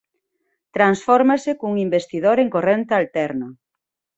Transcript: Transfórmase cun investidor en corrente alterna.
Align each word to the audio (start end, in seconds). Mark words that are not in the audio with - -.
Transfórmase 0.75 1.51
cun 1.59 1.73
investidor 1.87 2.37
en 2.43 2.49
corrente 2.55 2.93
alterna. 2.99 3.47